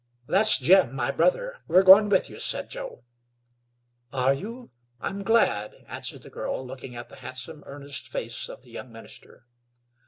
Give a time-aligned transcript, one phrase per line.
[0.25, 1.59] "That's Jim, my brother.
[1.67, 3.03] We're going with you," said Joe.
[4.11, 4.71] "Are you?
[4.99, 9.45] I'm glad," answered the girl, looking at the handsome earnest face of the young minister.